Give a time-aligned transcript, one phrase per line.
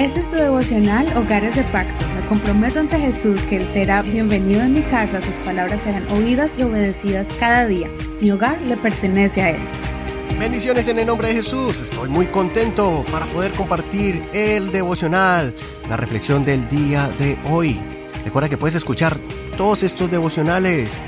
[0.00, 2.06] Este es tu devocional Hogares de Pacto.
[2.14, 6.56] Me comprometo ante Jesús que Él será bienvenido en mi casa, sus palabras serán oídas
[6.56, 7.90] y obedecidas cada día.
[8.18, 9.60] Mi hogar le pertenece a Él.
[10.38, 11.82] Bendiciones en el nombre de Jesús.
[11.82, 15.54] Estoy muy contento para poder compartir el devocional,
[15.86, 17.78] la reflexión del día de hoy.
[18.24, 19.18] Recuerda que puedes escuchar
[19.58, 20.98] todos estos devocionales.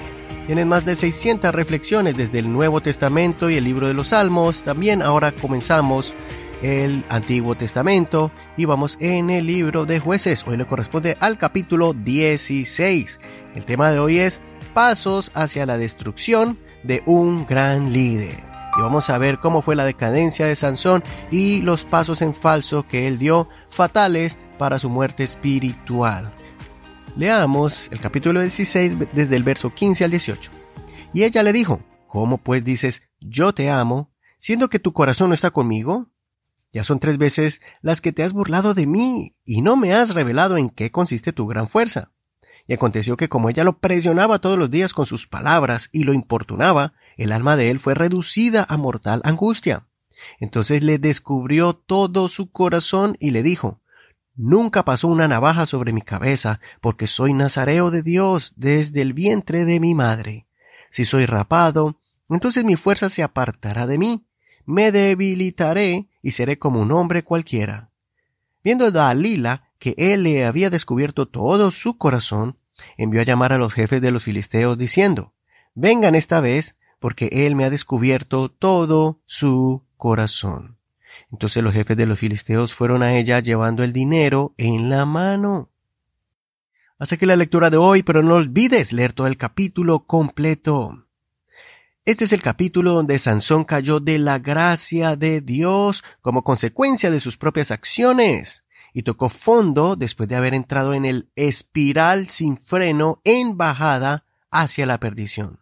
[0.47, 4.63] Tienen más de 600 reflexiones desde el Nuevo Testamento y el libro de los Salmos.
[4.65, 6.15] También ahora comenzamos
[6.63, 10.45] el Antiguo Testamento y vamos en el libro de jueces.
[10.47, 13.21] Hoy le corresponde al capítulo 16.
[13.55, 14.41] El tema de hoy es
[14.73, 18.43] Pasos hacia la destrucción de un gran líder.
[18.79, 22.87] Y vamos a ver cómo fue la decadencia de Sansón y los pasos en falso
[22.87, 26.33] que él dio, fatales para su muerte espiritual.
[27.17, 30.51] Leamos el capítulo 16 desde el verso 15 al 18.
[31.13, 31.81] Y ella le dijo,
[32.13, 36.12] ¿Cómo pues dices, yo te amo, siendo que tu corazón no está conmigo?
[36.73, 40.15] Ya son tres veces las que te has burlado de mí, y no me has
[40.15, 42.13] revelado en qué consiste tu gran fuerza.
[42.67, 46.15] Y aconteció que como ella lo presionaba todos los días con sus palabras y lo
[46.15, 49.87] importunaba, el alma de él fue reducida a mortal angustia.
[50.39, 53.81] Entonces le descubrió todo su corazón y le dijo,
[54.35, 59.67] Nunca pasó una navaja sobre mi cabeza, porque soy nazareo de Dios desde el vientre
[59.67, 60.47] de mi madre.
[60.91, 64.25] Si soy rapado, entonces mi fuerza se apartará de mí,
[64.65, 67.91] me debilitaré y seré como un hombre cualquiera.
[68.65, 72.59] Viendo Dalila que él le había descubierto todo su corazón,
[72.97, 75.35] envió a llamar a los jefes de los filisteos diciendo,
[75.75, 80.79] Vengan esta vez, porque él me ha descubierto todo su corazón.
[81.33, 85.71] Entonces los jefes de los filisteos fueron a ella llevando el dinero en la mano.
[86.99, 91.07] Hasta aquí la lectura de hoy, pero no olvides leer todo el capítulo completo.
[92.05, 97.21] Este es el capítulo donde Sansón cayó de la gracia de Dios como consecuencia de
[97.21, 103.21] sus propias acciones y tocó fondo después de haber entrado en el espiral sin freno
[103.23, 105.61] en bajada hacia la perdición.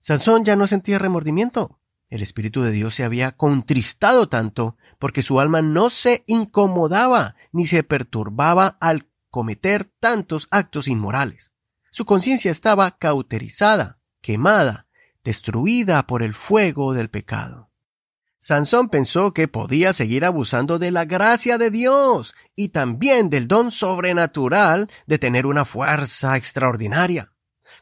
[0.00, 1.78] Sansón ya no sentía remordimiento.
[2.08, 7.66] El Espíritu de Dios se había contristado tanto porque su alma no se incomodaba ni
[7.66, 11.52] se perturbaba al cometer tantos actos inmorales.
[11.90, 14.87] Su conciencia estaba cauterizada, quemada,
[15.28, 17.70] destruida por el fuego del pecado.
[18.38, 23.70] Sansón pensó que podía seguir abusando de la gracia de Dios y también del don
[23.70, 27.30] sobrenatural de tener una fuerza extraordinaria.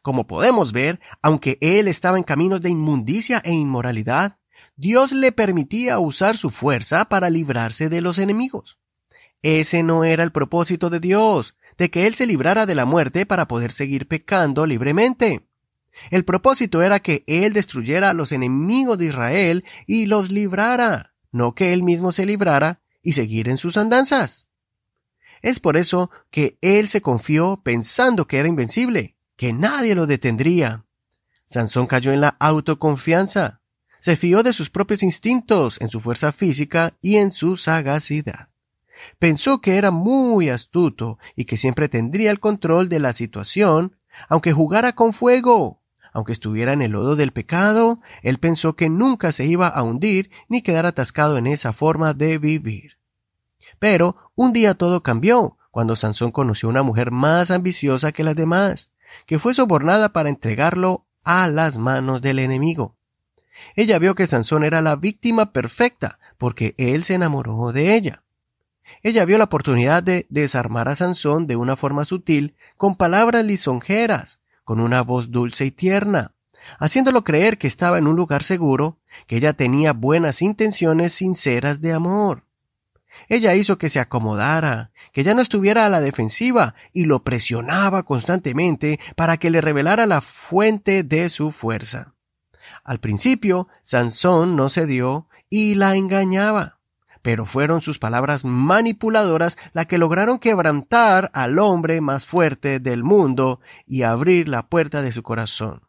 [0.02, 4.38] Como podemos ver, aunque él estaba en caminos de inmundicia e inmoralidad,
[4.74, 8.80] Dios le permitía usar su fuerza para librarse de los enemigos.
[9.40, 13.24] Ese no era el propósito de Dios, de que él se librara de la muerte
[13.24, 15.46] para poder seguir pecando libremente.
[16.10, 21.54] El propósito era que él destruyera a los enemigos de Israel y los librara, no
[21.54, 24.48] que él mismo se librara y seguir en sus andanzas.
[25.42, 30.86] Es por eso que él se confió pensando que era invencible, que nadie lo detendría.
[31.46, 33.60] Sansón cayó en la autoconfianza.
[34.00, 38.48] Se fió de sus propios instintos, en su fuerza física y en su sagacidad.
[39.18, 43.96] Pensó que era muy astuto y que siempre tendría el control de la situación,
[44.28, 45.82] aunque jugara con fuego.
[46.16, 50.30] Aunque estuviera en el lodo del pecado, él pensó que nunca se iba a hundir
[50.48, 52.96] ni quedar atascado en esa forma de vivir.
[53.78, 58.34] Pero un día todo cambió, cuando Sansón conoció a una mujer más ambiciosa que las
[58.34, 58.92] demás
[59.26, 62.96] que fue sobornada para entregarlo a las manos del enemigo.
[63.74, 68.24] Ella vio que Sansón era la víctima perfecta, porque él se enamoró de ella.
[69.02, 74.40] Ella vio la oportunidad de desarmar a Sansón de una forma sutil, con palabras lisonjeras,
[74.66, 76.34] con una voz dulce y tierna,
[76.80, 81.92] haciéndolo creer que estaba en un lugar seguro, que ella tenía buenas intenciones sinceras de
[81.92, 82.42] amor.
[83.28, 88.02] Ella hizo que se acomodara, que ya no estuviera a la defensiva y lo presionaba
[88.02, 92.16] constantemente para que le revelara la fuente de su fuerza.
[92.82, 96.75] Al principio, Sansón no cedió y la engañaba,
[97.26, 103.58] pero fueron sus palabras manipuladoras las que lograron quebrantar al hombre más fuerte del mundo
[103.84, 105.82] y abrir la puerta de su corazón.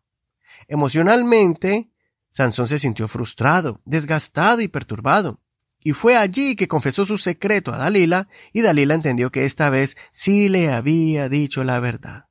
[0.68, 1.92] Emocionalmente,
[2.32, 5.40] Sansón se sintió frustrado, desgastado y perturbado.
[5.80, 9.96] Y fue allí que confesó su secreto a Dalila, y Dalila entendió que esta vez
[10.12, 12.27] sí le había dicho la verdad.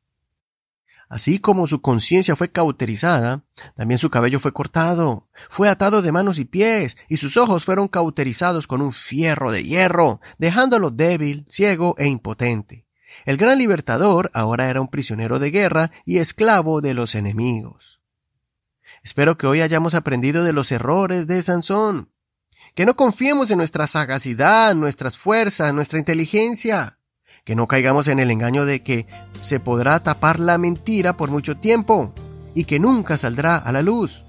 [1.08, 3.44] Así como su conciencia fue cauterizada,
[3.76, 7.86] también su cabello fue cortado, fue atado de manos y pies, y sus ojos fueron
[7.86, 12.86] cauterizados con un fierro de hierro, dejándolo débil, ciego e impotente.
[13.24, 18.00] El gran libertador ahora era un prisionero de guerra y esclavo de los enemigos.
[19.02, 22.10] Espero que hoy hayamos aprendido de los errores de Sansón
[22.74, 26.98] Que no confiemos en nuestra sagacidad, nuestras fuerzas, nuestra inteligencia.
[27.46, 29.06] Que no caigamos en el engaño de que
[29.40, 32.12] se podrá tapar la mentira por mucho tiempo
[32.54, 34.26] y que nunca saldrá a la luz.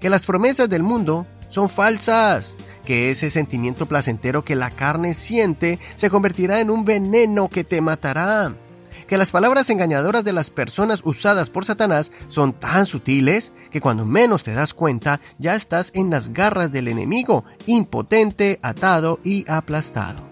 [0.00, 5.78] Que las promesas del mundo son falsas, que ese sentimiento placentero que la carne siente
[5.94, 8.52] se convertirá en un veneno que te matará
[9.10, 14.06] que las palabras engañadoras de las personas usadas por Satanás son tan sutiles que cuando
[14.06, 20.29] menos te das cuenta ya estás en las garras del enemigo, impotente, atado y aplastado.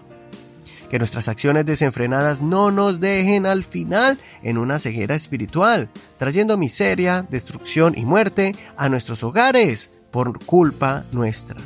[0.89, 7.27] Que nuestras acciones desenfrenadas no nos dejen al final en una ceguera espiritual, trayendo miseria,
[7.29, 11.57] destrucción y muerte a nuestros hogares por culpa nuestra.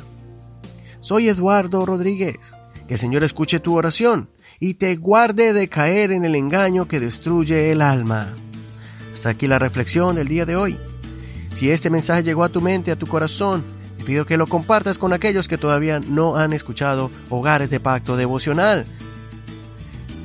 [1.00, 2.54] Soy Eduardo Rodríguez.
[2.86, 4.28] Que el Señor escuche tu oración
[4.60, 8.34] y te guarde de caer en el engaño que destruye el alma.
[9.12, 10.78] Hasta aquí la reflexión del día de hoy.
[11.52, 13.64] Si este mensaje llegó a tu mente, a tu corazón,
[13.98, 18.16] te pido que lo compartas con aquellos que todavía no han escuchado Hogares de Pacto
[18.16, 18.86] Devocional.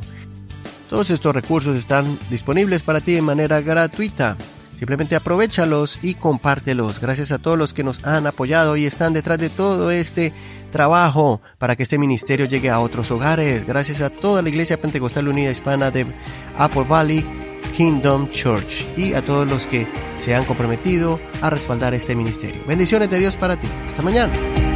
[0.87, 4.37] Todos estos recursos están disponibles para ti de manera gratuita.
[4.77, 7.01] Simplemente aprovechalos y compártelos.
[7.01, 10.33] Gracias a todos los que nos han apoyado y están detrás de todo este
[10.71, 13.65] trabajo para que este ministerio llegue a otros hogares.
[13.65, 16.05] Gracias a toda la Iglesia Pentecostal Unida Hispana de
[16.59, 17.25] Apple Valley
[17.75, 19.87] Kingdom Church y a todos los que
[20.19, 22.63] se han comprometido a respaldar este ministerio.
[22.67, 23.67] Bendiciones de Dios para ti.
[23.87, 24.66] Hasta mañana.